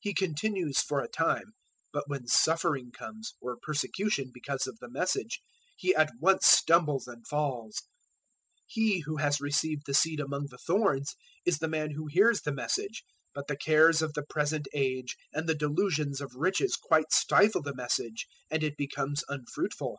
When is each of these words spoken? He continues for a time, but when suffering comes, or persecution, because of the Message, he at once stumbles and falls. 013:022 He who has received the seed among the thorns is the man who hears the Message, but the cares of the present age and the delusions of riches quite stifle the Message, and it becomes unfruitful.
He 0.00 0.14
continues 0.14 0.80
for 0.80 1.00
a 1.02 1.08
time, 1.10 1.52
but 1.92 2.08
when 2.08 2.26
suffering 2.26 2.90
comes, 2.90 3.34
or 3.42 3.58
persecution, 3.60 4.30
because 4.32 4.66
of 4.66 4.78
the 4.78 4.88
Message, 4.88 5.40
he 5.76 5.94
at 5.94 6.10
once 6.18 6.46
stumbles 6.46 7.06
and 7.06 7.26
falls. 7.28 7.82
013:022 8.62 8.62
He 8.68 9.00
who 9.00 9.16
has 9.18 9.42
received 9.42 9.82
the 9.84 9.92
seed 9.92 10.20
among 10.20 10.46
the 10.46 10.56
thorns 10.56 11.14
is 11.44 11.58
the 11.58 11.68
man 11.68 11.90
who 11.90 12.06
hears 12.06 12.40
the 12.40 12.54
Message, 12.54 13.04
but 13.34 13.46
the 13.46 13.58
cares 13.58 14.00
of 14.00 14.14
the 14.14 14.22
present 14.24 14.66
age 14.72 15.18
and 15.34 15.46
the 15.46 15.54
delusions 15.54 16.22
of 16.22 16.34
riches 16.34 16.76
quite 16.76 17.12
stifle 17.12 17.60
the 17.60 17.74
Message, 17.74 18.26
and 18.50 18.62
it 18.64 18.78
becomes 18.78 19.22
unfruitful. 19.28 19.98